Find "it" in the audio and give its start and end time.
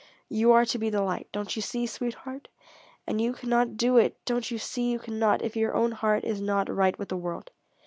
3.97-4.17